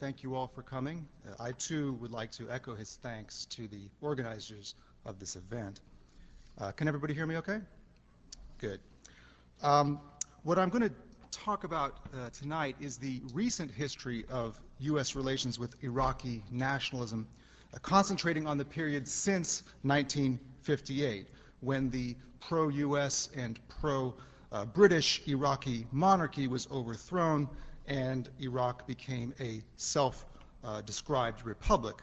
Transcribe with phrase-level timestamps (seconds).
[0.00, 1.06] Thank you all for coming.
[1.24, 4.74] Uh, I too would like to echo his thanks to the organizers
[5.06, 5.82] of this event.
[6.58, 7.60] Uh, can everybody hear me okay?
[8.58, 8.80] Good.
[9.62, 10.00] Um,
[10.42, 10.92] what I'm going to
[11.30, 15.14] talk about uh, tonight is the recent history of U.S.
[15.14, 17.28] relations with Iraqi nationalism,
[17.72, 21.28] uh, concentrating on the period since 1958,
[21.60, 23.28] when the pro-U.S.
[23.36, 27.48] and pro-British Iraqi monarchy was overthrown
[27.86, 31.96] and Iraq became a self-described republic.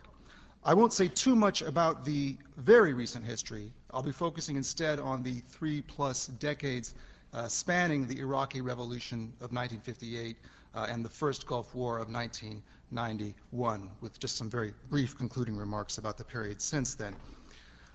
[0.64, 3.72] I won't say too much about the very recent history.
[3.92, 6.96] I'll be focusing instead on the three plus decades
[7.34, 10.36] uh, spanning the Iraqi Revolution of 1958
[10.76, 15.98] uh, and the first Gulf War of 1991, with just some very brief concluding remarks
[15.98, 17.16] about the period since then.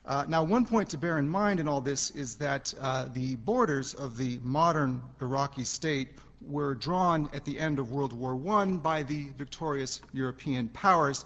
[0.06, 3.36] Uh, now, one point to bear in mind in all this is that uh, the
[3.36, 6.08] borders of the modern Iraqi state
[6.48, 11.24] were drawn at the end of World War I by the victorious European powers.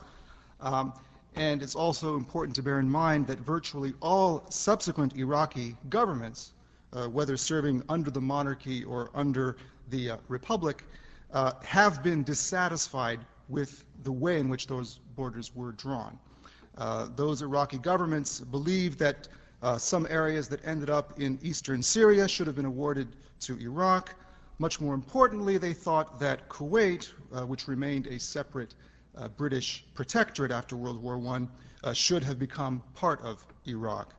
[0.60, 0.92] Um,
[1.36, 6.52] and it's also important to bear in mind that virtually all subsequent Iraqi governments,
[6.92, 9.56] uh, whether serving under the monarchy or under
[9.90, 10.84] the uh, republic,
[11.32, 16.18] uh, have been dissatisfied with the way in which those borders were drawn.
[16.76, 19.28] Uh, those Iraqi governments believed that
[19.62, 23.08] uh, some areas that ended up in eastern Syria should have been awarded
[23.40, 24.14] to Iraq.
[24.60, 28.74] Much more importantly, they thought that Kuwait, uh, which remained a separate
[29.16, 31.46] uh, British protectorate after World War I,
[31.84, 34.14] uh, should have become part of Iraq.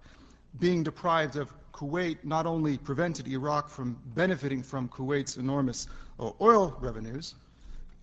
[0.59, 5.87] Being deprived of Kuwait not only prevented Iraq from benefiting from Kuwait's enormous
[6.19, 7.35] uh, oil revenues,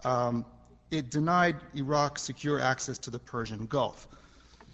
[0.05, 0.45] um,
[0.91, 4.09] it denied Iraq secure access to the Persian Gulf.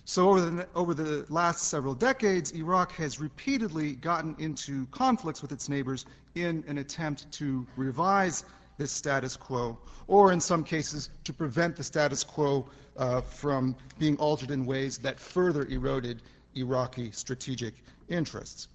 [0.05, 5.53] So over the, over the last several decades, Iraq has repeatedly gotten into conflicts with
[5.53, 8.45] its neighbors in an attempt to revise
[8.79, 9.79] this status quo,
[10.09, 14.99] or in some cases, to prevent the status quo uh, from being altered in ways
[14.99, 16.23] that further eroded
[16.57, 17.75] Iraqi strategic
[18.09, 18.69] interests.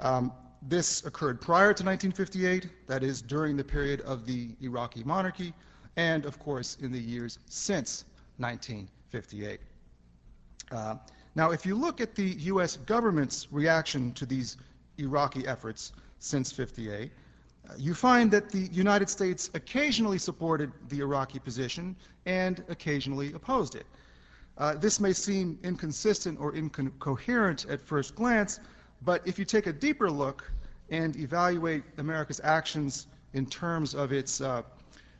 [0.00, 5.54] Um, this occurred prior to 1958, that is, during the period of the Iraqi monarchy,
[5.96, 8.04] and of course, in the years since
[8.38, 9.60] 1958.
[10.70, 10.96] Uh,
[11.34, 12.76] now, if you look at the U.S.
[12.78, 14.56] government's reaction to these
[14.98, 17.12] Iraqi efforts since 58,
[17.68, 21.94] uh, you find that the United States occasionally supported the Iraqi position
[22.26, 23.86] and occasionally opposed it.
[24.58, 28.58] Uh, this may seem inconsistent or incoherent at first glance,
[29.02, 30.50] but if you take a deeper look
[30.90, 34.62] and evaluate America's actions in terms of its uh,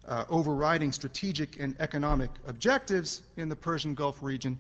[0.08, 4.58] uh, overriding strategic and economic objectives in the Persian Gulf region,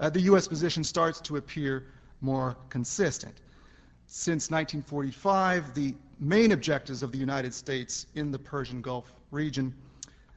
[0.00, 0.48] uh, the U.S.
[0.48, 1.86] position starts to appear
[2.20, 3.34] more consistent.
[4.06, 9.74] Since 1945, the main objectives of the United States in the Persian Gulf region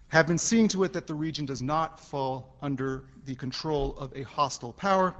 [0.09, 4.16] have been seeing to it that the region does not fall under the control of
[4.16, 5.16] a hostile power,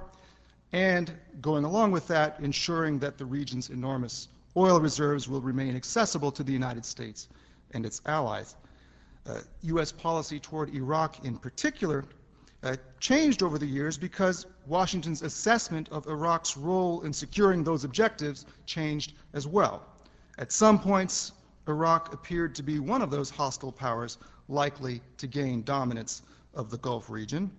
[0.72, 6.30] and going along with that, ensuring that the region's enormous oil reserves will remain accessible
[6.30, 7.28] to the United States
[7.72, 8.54] and its allies.
[9.26, 9.90] Uh, U.S.
[9.90, 12.04] policy toward Iraq in particular
[12.64, 18.46] uh, changed over the years because Washington's assessment of Iraq's role in securing those objectives
[18.64, 19.86] changed as well.
[20.38, 21.32] At some points,
[21.68, 26.22] Iraq appeared to be one of those hostile powers likely to gain dominance
[26.54, 27.50] of the Gulf region.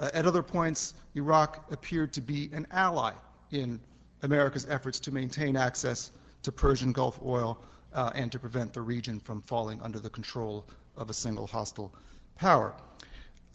[0.00, 3.12] Uh, at other points, Iraq appeared to be an ally
[3.52, 3.80] in
[4.22, 6.10] America's efforts to maintain access
[6.42, 7.58] to Persian Gulf oil
[7.92, 10.66] uh, and to prevent the region from falling under the control
[10.96, 11.94] of a single hostile
[12.36, 12.74] power.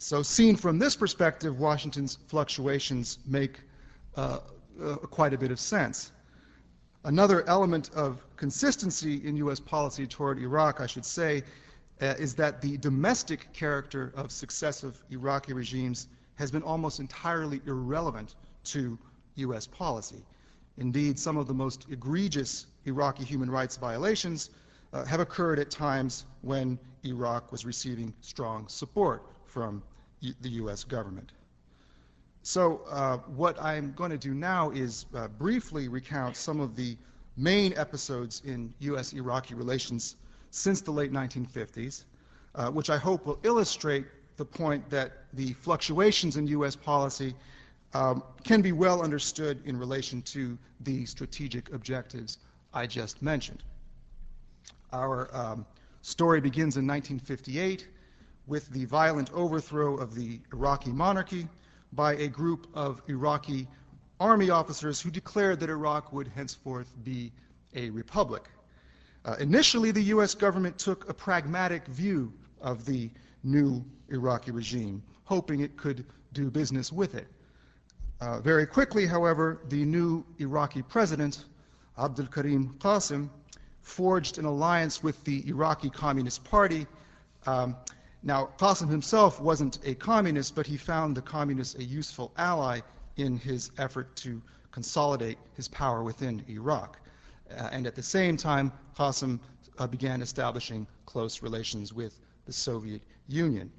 [0.02, 3.60] So seen from this perspective, Washington's fluctuations make
[4.16, 4.38] uh,
[4.82, 6.10] uh, quite a bit of sense.
[7.04, 9.60] Another element of consistency in U.S.
[9.60, 11.42] policy toward Iraq, I should say,
[12.00, 18.36] uh, is that the domestic character of successive Iraqi regimes has been almost entirely irrelevant
[18.64, 18.98] to
[19.34, 19.66] U.S.
[19.66, 20.24] policy.
[20.78, 24.48] Indeed, some of the most egregious Iraqi human rights violations
[24.94, 29.82] uh, have occurred at times when Iraq was receiving strong support from
[30.20, 30.84] the U.S.
[30.84, 31.32] government.
[32.42, 36.96] So uh, what I'm going to do now is uh, briefly recount some of the
[37.36, 40.16] main episodes in U.S.-Iraqi relations
[40.50, 42.04] since the late 1950s,
[42.54, 44.06] uh, which I hope will illustrate
[44.36, 46.74] the point that the fluctuations in U.S.
[46.74, 47.34] policy
[47.92, 52.38] um, can be well understood in relation to the strategic objectives
[52.72, 53.62] I just mentioned.
[54.92, 55.66] Our um,
[56.02, 57.86] story begins in 1958
[58.50, 61.46] with the violent overthrow of the Iraqi monarchy
[61.92, 63.68] by a group of Iraqi
[64.18, 67.30] army officers who declared that Iraq would henceforth be
[67.76, 68.50] a republic.
[69.24, 70.34] Uh, initially, the U.S.
[70.34, 73.08] government took a pragmatic view of the
[73.44, 77.28] new Iraqi regime, hoping it could do business with it.
[78.20, 81.44] Uh, very quickly, however, the new Iraqi president,
[81.96, 83.30] Abdul Karim Qasim,
[83.82, 86.88] forged an alliance with the Iraqi Communist Party.
[87.46, 87.76] Um,
[88.22, 92.80] now, Qasim himself wasn't a communist, but he found the communists a useful ally
[93.16, 96.98] in his effort to consolidate his power within Iraq.
[97.50, 99.40] Uh, and at the same time, Qasim
[99.78, 103.72] uh, began establishing close relations with the Soviet Union.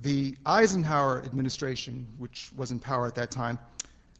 [0.00, 3.58] The Eisenhower administration, which was in power at that time,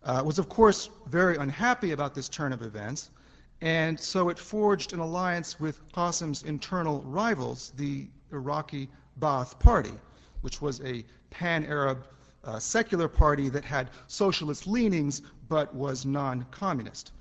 [0.05, 3.11] uh, was of course very unhappy about this turn of events,
[3.61, 8.89] and so it forged an alliance with Qasim's internal rivals, the Iraqi
[9.19, 9.95] Ba'ath Party,
[10.43, 12.07] which was a pan-Arab
[12.45, 17.13] uh, secular party that had socialist leanings but was non-communist.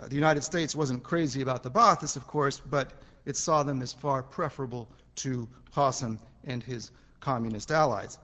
[0.00, 2.92] Uh, the United States wasn't crazy about the Baathists, of course, but
[3.24, 6.90] it saw them as far preferable to Qasim and his
[7.20, 8.18] communist allies.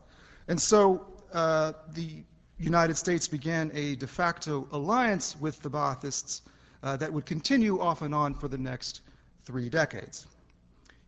[0.48, 2.24] And so uh, the
[2.58, 6.42] United States began a de facto alliance with the Baathists
[6.82, 9.02] uh, that would continue off and on for the next
[9.44, 10.26] three decades.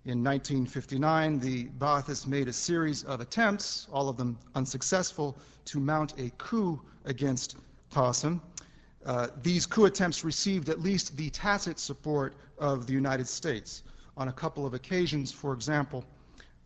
[0.05, 6.15] In 1959, the Baathists made a series of attempts, all of them unsuccessful, to mount
[6.19, 7.57] a coup against
[7.93, 8.41] Qasim.
[9.07, 13.85] Uh, these coup attempts received at least the tacit support of the United States.
[14.17, 16.05] On a couple of occasions, for example,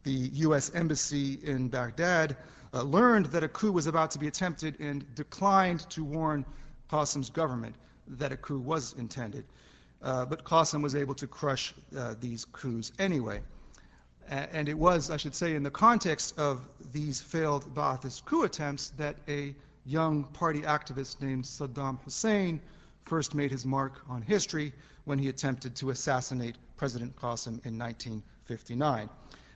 [0.02, 0.70] the U.S.
[0.74, 2.36] Embassy in Baghdad
[2.72, 6.44] uh, learned that a coup was about to be attempted and declined to warn
[6.90, 7.74] Qasim's government
[8.08, 9.44] that a coup was intended.
[10.02, 13.40] Uh, but Qasim was able to crush uh, these coups anyway.
[14.28, 18.90] And it was, I should say, in the context of these failed Ba'athist coup attempts
[18.96, 19.54] that a
[19.84, 22.60] young party activist named Saddam Hussein
[23.04, 24.72] first made his mark on history
[25.04, 29.08] when he attempted to assassinate President Qasim in 1959.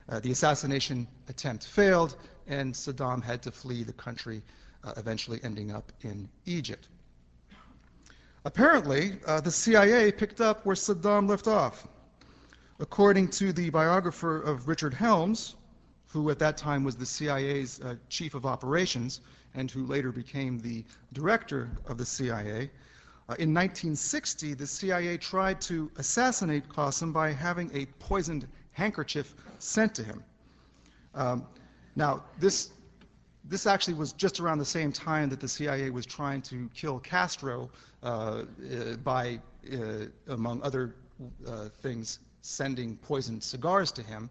[0.07, 2.15] Uh, the assassination attempt failed,
[2.47, 4.41] and Saddam had to flee the country,
[4.85, 6.87] uh, eventually ending up in Egypt.
[8.43, 11.87] Apparently, uh, the CIA picked up where Saddam left off.
[12.79, 15.55] According to the biographer of Richard Helms,
[16.07, 19.21] who at that time was the CIA's uh, chief of operations
[19.53, 20.83] and who later became the
[21.13, 22.71] director of the CIA,
[23.29, 29.93] uh, in 1960, the CIA tried to assassinate Qasim by having a poisoned handkerchief sent
[29.95, 30.23] to him.
[31.13, 31.45] Um,
[31.95, 32.71] now, this,
[33.45, 36.99] this actually was just around the same time that the CIA was trying to kill
[36.99, 37.69] Castro
[38.03, 38.43] uh, uh,
[39.03, 39.39] by,
[39.71, 40.95] uh, among other
[41.47, 44.29] uh, things, sending poisoned cigars to him.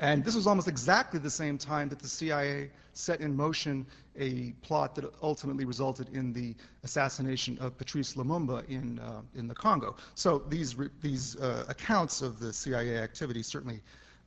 [0.00, 3.86] And this was almost exactly the same time that the CIA set in motion
[4.16, 6.54] a plot that ultimately resulted in the
[6.84, 9.96] assassination of Patrice Lumumba in, uh, in the Congo.
[10.14, 13.80] So these, these uh, accounts of the CIA activity certainly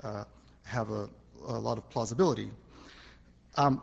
[0.04, 0.26] uh,
[0.64, 1.10] have a,
[1.48, 2.52] a, lot of plausibility.
[3.56, 3.82] Um,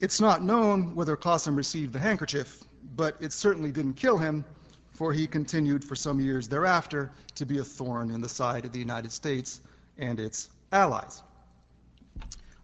[0.00, 2.62] it's not known whether Qasim received the handkerchief,
[2.94, 4.44] but it certainly didn't kill him,
[4.92, 8.72] for he continued for some years thereafter to be a thorn in the side of
[8.72, 9.60] the United States
[9.98, 11.22] and its allies.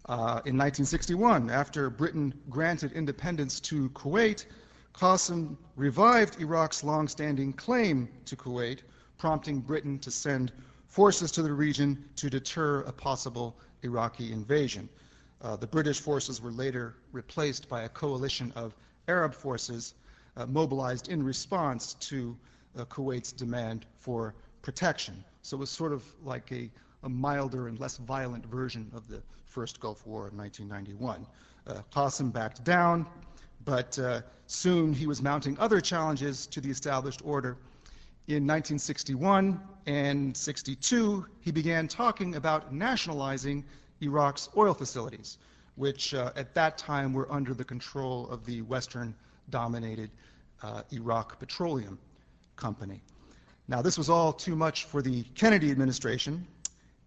[0.07, 4.45] Uh, in 1961, after Britain granted independence to Kuwait,
[4.93, 8.79] Qasim revived Iraq's long-standing claim to Kuwait,
[9.17, 10.51] prompting Britain to send
[10.87, 14.87] forces to the region to deter a possible Iraqi invasion.
[15.45, 18.75] Uh, the British forces were later replaced by a coalition of
[19.07, 19.93] Arab forces
[20.37, 22.35] uh, mobilized in response to
[22.75, 24.33] uh, Kuwait's demand for
[24.63, 25.23] protection.
[25.43, 26.71] So it was sort of like a
[27.03, 31.25] a milder and less violent version of the first Gulf War in 1991.
[31.67, 33.05] Uh, Qasim backed down,
[33.63, 37.57] but uh, soon he was mounting other challenges to the established order.
[38.27, 43.63] In 1961 and 62, he began talking about nationalizing
[44.01, 45.37] Iraq's oil facilities,
[45.75, 49.15] which uh, at that time were under the control of the Western
[49.49, 50.09] dominated
[50.63, 51.97] uh, Iraq Petroleum
[52.55, 53.01] Company.
[53.67, 56.45] Now, this was all too much for the Kennedy administration,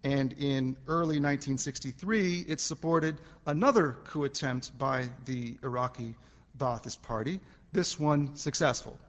[0.03, 6.15] and in early 1963, it supported another coup attempt by the Iraqi
[6.57, 7.39] Ba'athist Party,
[7.71, 8.99] this one successful.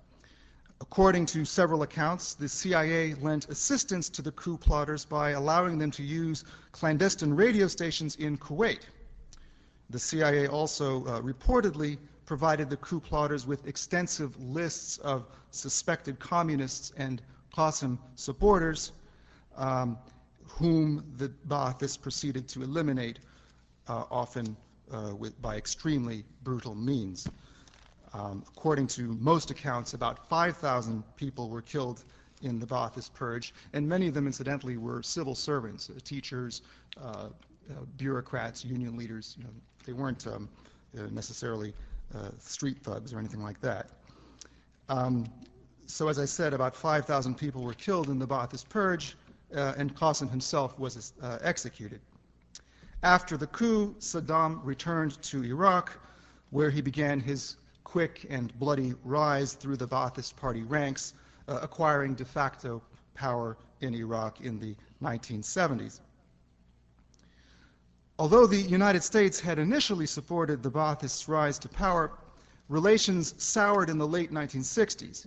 [0.81, 5.91] According to several accounts, the CIA lent assistance to the coup plotters by allowing them
[5.93, 8.81] to use clandestine radio stations in Kuwait.
[9.91, 16.93] The CIA also uh, reportedly provided the coup plotters with extensive lists of suspected communists
[16.97, 17.21] and
[17.55, 18.93] Qasim supporters.
[19.57, 19.99] Um,
[20.51, 23.21] whom the Baathists proceeded to eliminate,
[23.89, 24.57] uh, often
[24.93, 27.27] uh, with, by extremely brutal means.
[28.12, 32.05] Um, according to most accounts, about 5,000 people were killed
[32.43, 36.62] in the Ba'athist purge, and many of them, incidentally, were civil servants, uh, teachers,
[37.00, 37.29] uh,
[37.71, 39.37] uh, bureaucrats, union leaders.
[39.38, 39.50] You know,
[39.85, 40.49] they weren't um,
[40.99, 41.73] uh, necessarily
[42.14, 43.90] uh, street thugs or anything like that.
[44.88, 45.26] Um,
[45.87, 49.17] so as I said, about 5,000 people were killed in the Ba'athist purge,
[49.55, 51.12] uh, and Qasim himself was
[51.43, 52.00] executed.
[53.02, 55.99] After the coup, Saddam returned to Iraq,
[56.50, 61.15] where he began his quick and bloody rise through the Ba'athist party ranks,
[61.49, 62.83] uh, acquiring de facto
[63.15, 66.01] power in Iraq in the 1970s.
[68.19, 72.13] Although the United States had initially supported the Ba'athists' rise to power,
[72.69, 75.27] relations soured in the late 1960s.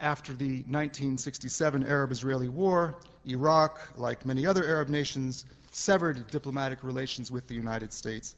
[0.00, 7.46] After the 1967 Arab-Israeli War, Iraq, like many other Arab nations, severed diplomatic relations with
[7.46, 8.36] the United States,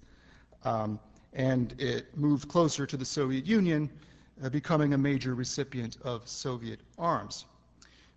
[0.65, 0.99] um,
[1.33, 3.91] and it moved closer to the Soviet Union,
[4.43, 7.47] uh, becoming a major recipient of Soviet arms.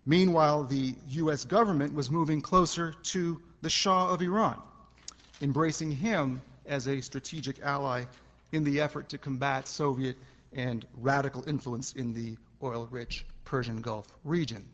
[0.06, 1.44] Meanwhile, the U.S.
[1.44, 4.60] government was moving closer to the Shah of Iran,
[5.42, 8.04] embracing him as a strategic ally
[8.52, 10.16] in the effort to combat Soviet
[10.52, 14.64] and radical influence in the oil-rich Persian Gulf region.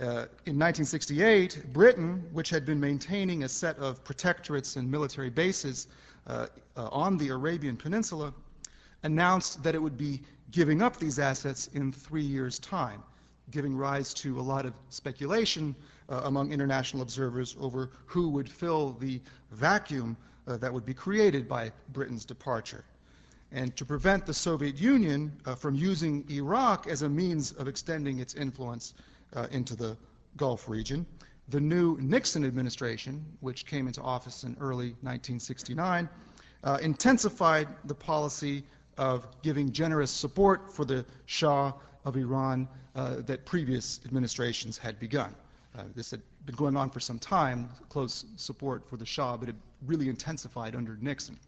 [0.00, 5.88] Uh, in 1968, Britain, which had been maintaining a set of protectorates and military bases
[6.28, 8.32] uh, uh, on the Arabian Peninsula,
[9.02, 10.20] announced that it would be
[10.52, 13.02] giving up these assets in three years' time,
[13.50, 15.74] giving rise to a lot of speculation
[16.08, 21.48] uh, among international observers over who would fill the vacuum uh, that would be created
[21.48, 22.84] by Britain's departure.
[23.50, 28.34] And to prevent the Soviet Union from using Iraq as a means of extending its
[28.34, 28.92] influence
[29.50, 29.96] into the
[30.36, 31.06] Gulf region,
[31.48, 36.08] the new Nixon administration, which came into office in early 1969,
[36.64, 38.64] uh, intensified the policy
[38.98, 41.72] of giving generous support for the Shah
[42.04, 45.34] of Iran uh, that previous administrations had begun.
[45.78, 49.48] Uh, this had been going on for some time, close support for the Shah, but
[49.48, 49.54] it
[49.86, 51.38] really intensified under Nixon.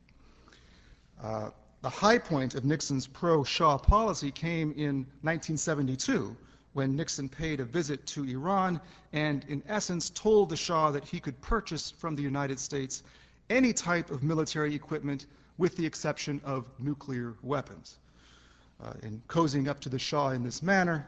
[1.22, 1.50] Uh,
[1.82, 6.36] the high point of Nixon's pro-Shah policy came in 1972
[6.72, 8.80] when Nixon paid a visit to Iran
[9.12, 13.02] and, in essence, told the Shah that he could purchase from the United States
[13.48, 15.26] any type of military equipment
[15.58, 17.98] with the exception of nuclear weapons.
[18.82, 21.06] Uh, in cozying up to the Shah in this manner,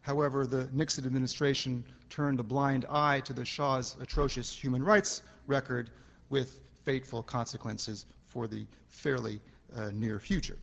[0.00, 5.90] however, the Nixon administration turned a blind eye to the Shah's atrocious human rights record
[6.30, 9.40] with fateful consequences for the fairly
[9.76, 10.58] uh, near future.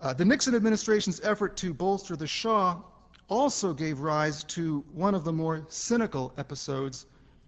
[0.00, 2.76] Uh, the Nixon administration's effort to bolster the Shah
[3.28, 7.06] also gave rise to one of the more cynical episodes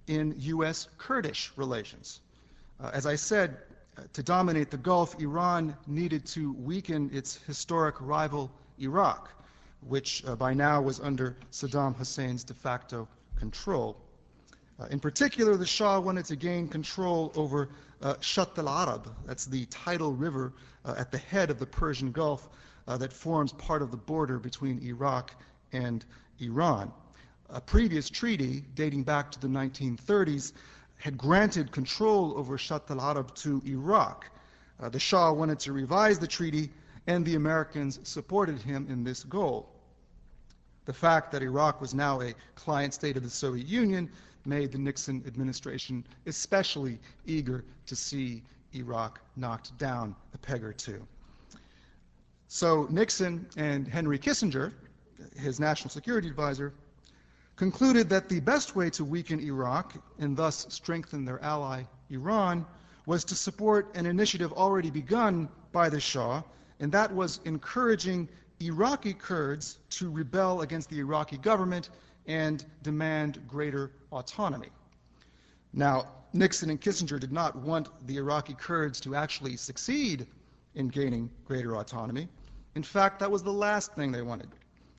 [0.09, 0.89] in U.S.
[0.99, 2.21] Kurdish relations.
[2.81, 3.59] Uh, as I said,
[3.97, 9.31] uh, to dominate the Gulf, Iran needed to weaken its historic rival Iraq,
[9.87, 13.07] which uh, by now was under Saddam Hussein's de facto
[13.37, 13.97] control.
[14.81, 17.69] Uh, in particular, the Shah wanted to gain control over
[18.03, 20.53] uh, Shatt al-Arab, that's the tidal river
[20.97, 22.49] at the head of the Persian Gulf
[22.87, 25.35] that forms part of the border between Iraq
[25.73, 26.05] and
[26.41, 26.93] Iran.
[27.51, 30.53] A previous treaty dating back to the 1930s
[30.97, 34.27] had granted control over Shatt al-Arab to Iraq.
[34.81, 36.71] Uh, the Shah wanted to revise the treaty,
[37.07, 39.71] and the Americans supported him in this goal.
[40.85, 44.11] The fact that Iraq was now a client state of the Soviet Union
[44.45, 48.43] made the Nixon administration especially eager to see
[48.75, 51.07] Iraq knocked down a peg or two.
[52.49, 54.73] So Nixon and Henry Kissinger,
[55.37, 56.73] his national security advisor,
[57.57, 62.65] concluded that the best way to weaken Iraq and thus strengthen their ally Iran
[63.07, 66.43] was to support an initiative already begun by the Shah,
[66.81, 68.29] and that was encouraging
[68.61, 71.91] Iraqi Kurds to rebel against the Iraqi government
[72.27, 74.69] and demand greater autonomy.
[75.73, 80.27] Now, Nixon and Kissinger did not want the Iraqi Kurds to actually succeed
[80.75, 82.29] in gaining greater autonomy.
[82.75, 84.49] In fact, that was the last thing they wanted,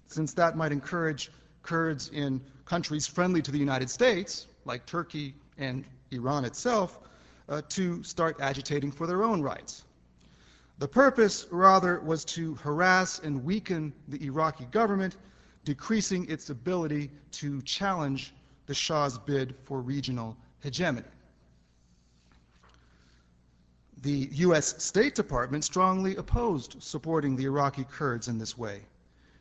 [0.10, 5.86] since that might encourage Kurds in countries friendly to the United States, like Turkey and
[6.12, 7.00] Iran itself,
[7.48, 9.84] uh, to start agitating for their own rights.
[10.80, 15.18] The purpose, rather, was to harass and weaken the Iraqi government
[15.64, 18.34] decreasing its ability to challenge
[18.66, 21.08] the Shah's bid for regional hegemony.
[24.02, 24.82] The U.S.
[24.82, 28.82] State Department strongly opposed supporting the Iraqi Kurds in this way.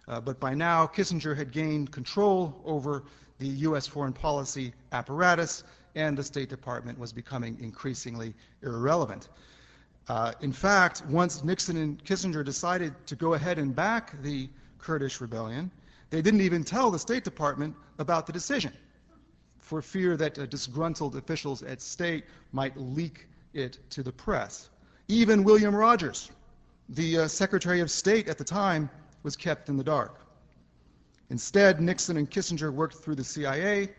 [0.08, 3.04] Uh, but by now, Kissinger had gained control over
[3.38, 3.86] the U.S.
[3.86, 9.28] foreign policy apparatus, and the State Department was becoming increasingly irrelevant.
[10.08, 14.48] Uh, in fact, once Nixon and Kissinger decided to go ahead and back the
[14.78, 15.70] Kurdish rebellion,
[16.10, 18.72] they didn't even tell the State Department about the decision.
[19.58, 24.70] for fear that uh, disgruntled officials at state might leak it to the press.
[25.08, 26.30] Even William Rogers,
[26.88, 28.88] the uh, Secretary of State at the time,
[29.22, 30.20] was kept in the dark.
[31.30, 33.90] Instead, Nixon and Kissinger worked through the CIA,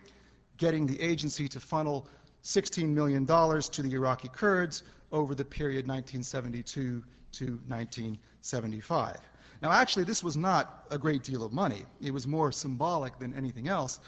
[0.57, 2.07] getting the agency to funnel
[2.43, 9.17] $16 million to the Iraqi Kurds over the period 1972 to 1975.
[9.61, 11.83] Now, actually, this was not a great deal of money.
[12.01, 13.99] It was more symbolic than anything else.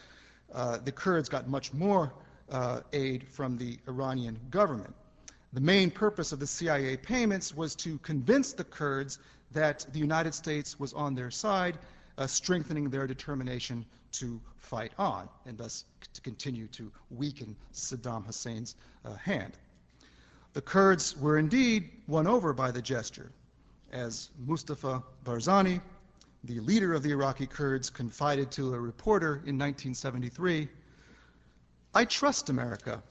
[0.54, 2.14] Uh, the Kurds got much more
[2.50, 4.94] uh, aid from the Iranian government.
[5.54, 9.20] The main purpose of the CIA payments was to convince the Kurds
[9.54, 11.78] that the United States was on their side,
[12.18, 18.76] uh, strengthening their determination to fight on, and thus to continue to weaken Saddam Hussein's
[19.06, 19.58] uh, hand.
[20.54, 23.32] The Kurds were indeed won over by the gesture,
[23.92, 25.82] as Mustafa Barzani,
[26.44, 30.68] the leader of the Iraqi Kurds, confided to a reporter in 1973
[31.94, 33.04] I trust America.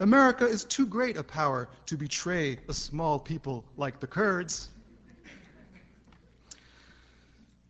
[0.00, 4.68] America is too great a power to betray a small people like the Kurds.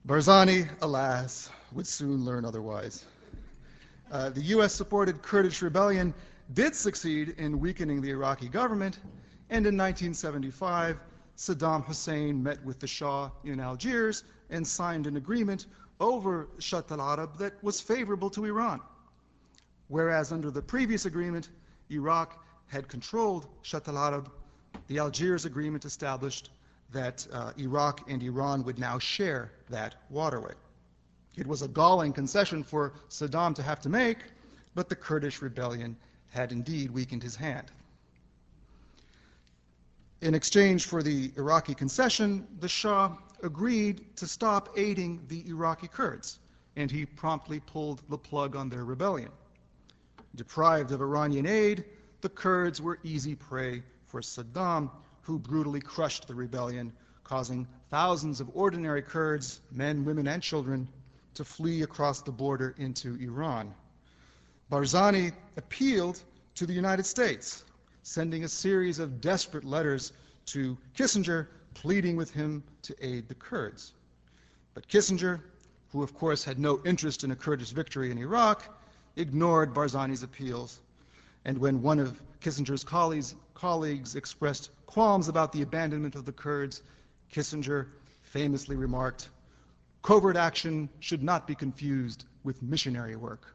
[0.07, 3.05] Barzani, alas, would soon learn otherwise.
[4.11, 4.75] Uh, the U.S.
[4.75, 6.15] supported Kurdish rebellion
[6.55, 8.99] did succeed in weakening the Iraqi government,
[9.51, 10.99] and in 1975,
[11.37, 15.67] Saddam Hussein met with the Shah in Algiers and signed an agreement
[16.01, 18.81] over Shatt al Arab that was favorable to Iran.
[19.89, 21.51] Whereas under the previous agreement,
[21.91, 24.31] Iraq had controlled Shatt al Arab,
[24.87, 26.51] the Algiers agreement established
[26.93, 30.55] that uh, Iraq and Iran would now share that waterway.
[31.37, 34.19] It was a galling concession for Saddam to have to make,
[34.75, 35.97] but the Kurdish rebellion
[36.31, 37.71] had indeed weakened his hand.
[40.21, 46.39] In exchange for the Iraqi concession, the Shah agreed to stop aiding the Iraqi Kurds,
[46.77, 49.31] and he promptly pulled the plug on their rebellion.
[50.35, 51.85] Deprived of Iranian aid,
[52.21, 54.91] the Kurds were easy prey for Saddam,
[55.23, 56.93] who brutally crushed the rebellion,
[57.25, 60.89] causing thousands of ordinary Kurds, men, women, and children,
[61.35, 63.73] to flee across the border into Iran.
[64.71, 66.23] Barzani appealed
[66.55, 67.65] to the United States,
[68.03, 70.13] sending a series of desperate letters
[70.47, 73.93] to Kissinger, pleading with him to aid the Kurds.
[74.75, 75.41] But Kissinger,
[75.93, 78.65] who of course had no interest in a Kurdish victory in Iraq,
[79.17, 80.81] ignored Barzani's appeals.
[81.45, 86.83] And when one of Kissinger's colleagues, colleagues expressed qualms about the abandonment of the Kurds,
[87.33, 87.87] Kissinger
[88.23, 89.29] famously remarked,
[90.03, 93.47] covert action should not be confused with missionary work.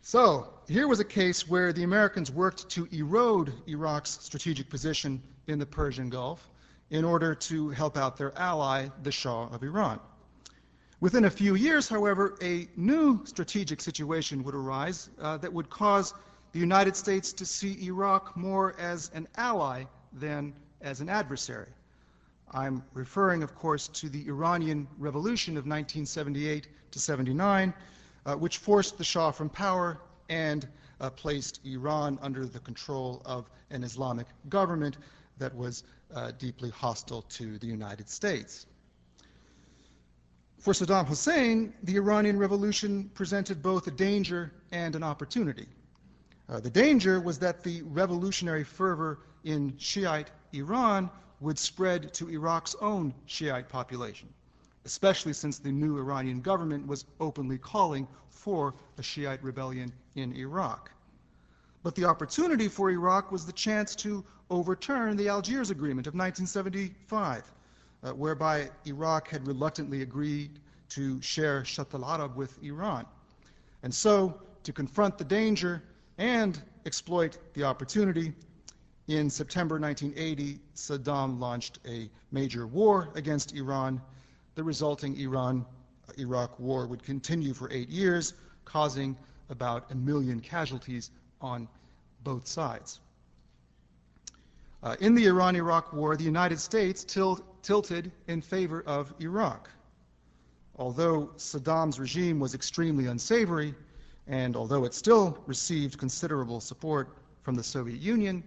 [0.00, 5.58] So, here was a case where the Americans worked to erode Iraq's strategic position in
[5.58, 6.48] the Persian Gulf
[6.88, 10.00] in order to help out their ally, the Shah of Iran.
[11.00, 16.14] Within a few years, however, a new strategic situation would arise uh, that would cause
[16.52, 21.68] the United States to see Iraq more as an ally than as an adversary.
[22.52, 27.74] I'm referring, of course, to the Iranian Revolution of 1978 to 79,
[28.24, 30.66] uh, which forced the Shah from power and
[31.00, 34.96] uh, placed Iran under the control of an Islamic government
[35.36, 35.84] that was
[36.14, 38.66] uh, deeply hostile to the United States.
[40.58, 45.68] For Saddam Hussein, the Iranian Revolution presented both a danger and an opportunity.
[46.48, 52.74] Uh, the danger was that the revolutionary fervor in Shiite Iran would spread to Iraq's
[52.80, 54.28] own Shiite population
[54.88, 60.90] especially since the new Iranian government was openly calling for a Shiite rebellion in Iraq.
[61.82, 67.52] But the opportunity for Iraq was the chance to overturn the Algiers Agreement of 1975,
[68.02, 70.58] uh, whereby Iraq had reluctantly agreed
[70.88, 73.04] to share Shatt al-Arab with Iran.
[73.82, 75.82] And so, to confront the danger
[76.18, 78.32] and exploit the opportunity,
[79.06, 84.02] in September 1980, Saddam launched a major war against Iran
[84.58, 85.64] the resulting Iran
[86.18, 89.16] Iraq war would continue for eight years, causing
[89.50, 91.68] about a million casualties on
[92.24, 92.98] both sides.
[94.82, 99.70] Uh, in the Iran Iraq war, the United States tilt, tilted in favor of Iraq.
[100.76, 103.76] Although Saddam's regime was extremely unsavory,
[104.28, 108.44] and although it still received considerable support from the Soviet Union,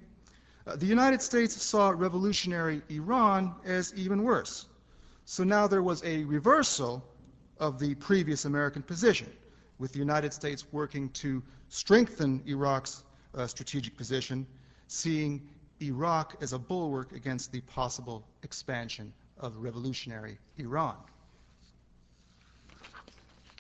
[0.68, 4.68] uh, the United States saw revolutionary Iran as even worse.
[5.26, 7.04] So now there was a reversal
[7.60, 9.32] of the previous American position,
[9.80, 14.46] with the United States working to strengthen Iraq's uh, strategic position,
[14.88, 15.50] seeing
[15.82, 20.98] Iraq as a bulwark against the possible expansion of revolutionary Iran.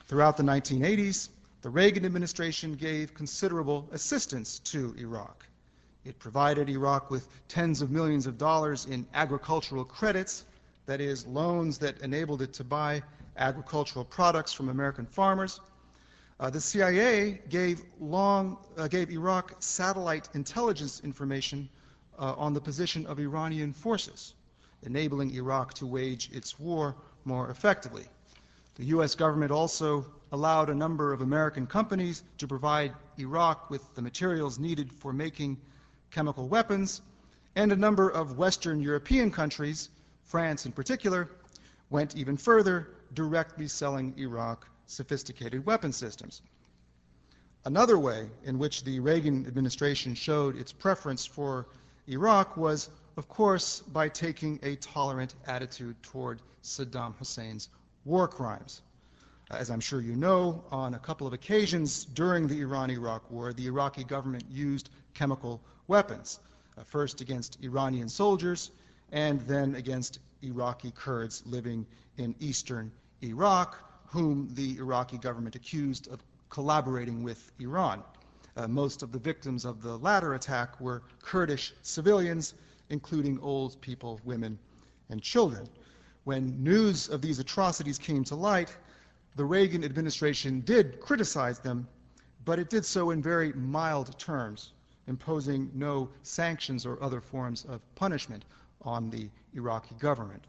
[0.08, 1.30] Throughout the 1980s,
[1.62, 5.46] the Reagan administration gave considerable assistance to Iraq.
[6.04, 10.46] It provided Iraq with tens of millions of dollars in agricultural credits,
[10.88, 13.04] that is, loans that enabled it to buy
[13.38, 15.60] agricultural products from American farmers.
[16.40, 21.70] Uh, the CIA gave, long, uh, gave Iraq satellite intelligence information
[22.18, 24.34] uh, on the position of Iranian forces,
[24.82, 26.96] enabling Iraq to wage its war
[27.26, 28.06] more effectively.
[28.76, 29.14] The U.S.
[29.14, 34.92] government also allowed a number of American companies to provide Iraq with the materials needed
[34.92, 35.58] for making
[36.10, 37.02] chemical weapons,
[37.56, 39.90] and a number of Western European countries,
[40.24, 41.30] France in particular,
[41.90, 46.42] went even further, directly selling Iraq sophisticated weapon systems.
[47.66, 51.68] Another way in which the Reagan administration showed its preference for
[52.08, 57.70] Iraq was, of course, by taking a tolerant attitude toward Saddam Hussein's
[58.06, 58.82] war crimes.
[59.52, 63.68] As I'm sure you know, on a couple of occasions during the Iran-Iraq war, the
[63.68, 66.40] Iraqi government used chemical weapons,
[66.78, 68.72] uh, first against Iranian soldiers
[69.12, 71.86] and then against Iraqi Kurds living
[72.18, 78.04] in eastern Iraq, whom the Iraqi government accused of collaborating with Iran.
[78.56, 82.54] Uh, most of the victims of the latter attack were Kurdish civilians,
[82.90, 84.58] including old people, women,
[85.10, 85.68] and children.
[86.24, 88.78] When news of these atrocities came to light,
[89.36, 91.88] the Reagan administration did criticize them,
[92.44, 94.74] but it did so in very mild terms,
[95.08, 98.46] imposing no sanctions or other forms of punishment
[98.82, 100.46] on the Iraqi government.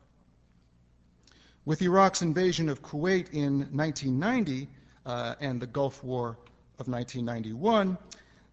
[1.65, 4.69] With Iraq's invasion of Kuwait in 1990
[5.07, 6.31] uh, and the Gulf War
[6.79, 7.97] of 1991,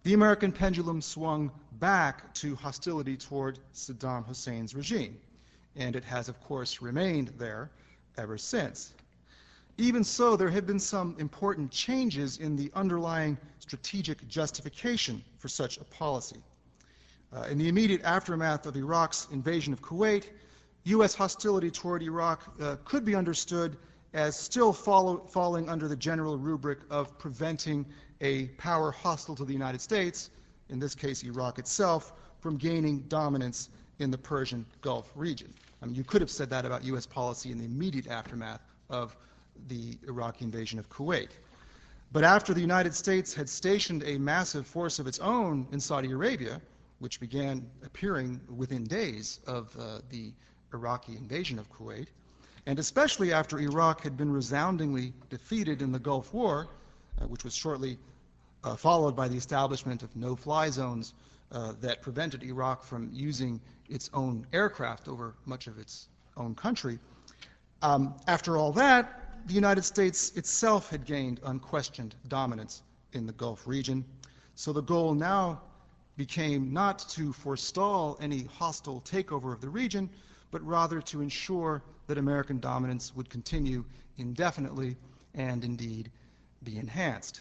[0.04, 5.18] the American pendulum swung back to hostility toward Saddam Hussein's regime,
[5.74, 7.70] and it has, of course, remained there
[8.16, 8.92] ever since.
[9.80, 15.78] Even so, there have been some important changes in the underlying strategic justification for such
[15.78, 16.36] a policy.
[17.32, 20.24] Uh, in the immediate aftermath of Iraq's invasion of Kuwait,
[20.84, 21.14] U.S.
[21.14, 23.78] hostility toward Iraq uh, could be understood
[24.12, 27.86] as still follow, falling under the general rubric of preventing
[28.20, 30.28] a power hostile to the United States,
[30.68, 35.54] in this case Iraq itself, from gaining dominance in the Persian Gulf region.
[35.80, 37.06] I mean, you could have said that about U.S.
[37.06, 39.16] policy in the immediate aftermath of
[39.68, 41.30] the Iraqi invasion of Kuwait.
[42.12, 46.10] But after the United States had stationed a massive force of its own in Saudi
[46.10, 46.60] Arabia,
[46.98, 50.32] which began appearing within days of uh, the
[50.72, 52.08] Iraqi invasion of Kuwait,
[52.66, 56.68] and especially after Iraq had been resoundingly defeated in the Gulf War,
[57.20, 57.98] uh, which was shortly
[58.64, 61.14] uh, followed by the establishment of no-fly zones
[61.52, 66.98] uh, that prevented Iraq from using its own aircraft over much of its own country.
[67.82, 73.66] Um, after all that, the United States itself had gained unquestioned dominance in the Gulf
[73.66, 74.04] region.
[74.54, 75.60] So the goal now
[76.16, 80.08] became not to forestall any hostile takeover of the region,
[80.50, 83.84] but rather to ensure that American dominance would continue
[84.18, 84.96] indefinitely
[85.34, 86.10] and indeed
[86.64, 87.40] be enhanced.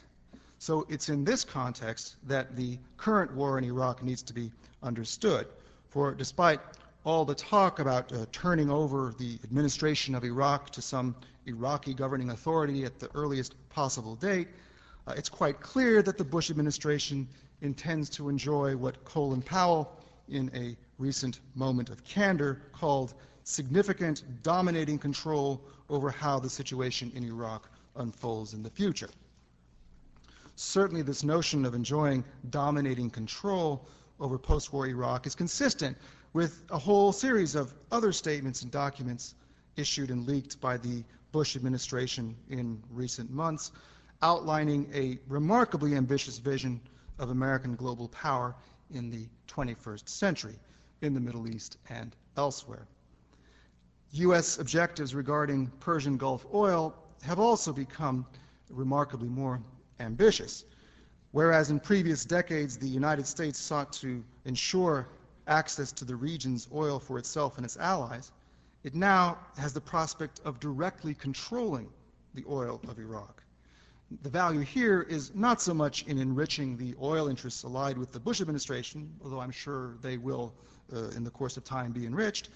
[0.59, 4.51] So it's in this context that the current war in Iraq needs to be
[4.83, 5.47] understood.
[5.89, 6.59] For despite
[7.05, 12.31] all the talk about uh, turning over the administration of Iraq to some Iraqi governing
[12.31, 14.47] authority at the earliest possible date,
[15.07, 17.27] uh, it's quite clear that the Bush administration
[17.61, 19.91] intends to enjoy what Colin Powell,
[20.31, 27.23] in a recent moment of candor called significant dominating control over how the situation in
[27.23, 29.09] Iraq unfolds in the future.
[30.55, 33.87] Certainly, this notion of enjoying dominating control
[34.19, 35.97] over post war Iraq is consistent
[36.33, 39.35] with a whole series of other statements and documents
[39.75, 43.71] issued and leaked by the Bush administration in recent months,
[44.21, 46.79] outlining a remarkably ambitious vision
[47.19, 48.55] of American global power
[48.91, 50.55] in the 21st century
[51.01, 52.87] in the Middle East and elsewhere.
[54.11, 54.57] U.S.
[54.57, 58.25] objectives regarding Persian Gulf oil have also become
[58.69, 59.61] remarkably more
[59.99, 60.65] ambitious.
[61.31, 65.07] Whereas in previous decades the United States sought to ensure
[65.49, 68.31] access to the region's oil for itself and its allies,
[68.83, 71.89] it now has the prospect of directly controlling
[72.33, 73.43] the oil of Iraq.
[74.21, 78.19] The value here is not so much in enriching the oil interests allied with the
[78.19, 80.53] Bush administration, although I'm sure they will
[80.93, 82.49] uh, in the course of time be enriched.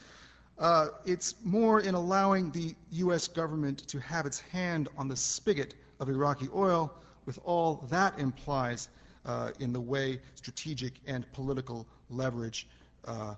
[0.58, 3.28] Uh, it's more in allowing the U.S.
[3.28, 6.94] government to have its hand on the spigot of Iraqi oil
[7.26, 8.90] with all that implies
[9.26, 12.68] uh, in the way strategic and political leverage
[13.06, 13.36] uh,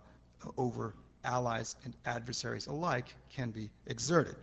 [0.58, 4.36] over allies and adversaries alike can be exerted.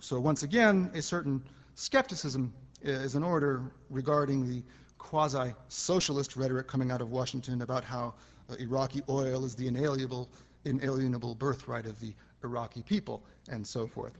[0.00, 1.42] So once again, a certain
[1.74, 2.52] skepticism
[2.82, 4.62] is in order regarding the
[4.98, 8.14] quasi-socialist rhetoric coming out of Washington about how
[8.50, 10.28] uh, Iraqi oil is the inalienable,
[10.64, 12.12] inalienable birthright of the
[12.44, 14.12] Iraqi people and so forth.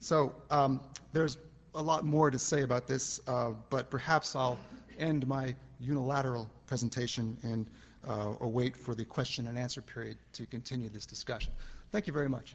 [0.00, 0.80] So um,
[1.12, 1.38] there's
[1.74, 4.58] a lot more to say about this, uh, but perhaps I'll
[4.98, 7.66] end my unilateral presentation and
[8.08, 11.52] uh, await for the question and answer period to continue this discussion.
[11.92, 12.54] Thank you very much.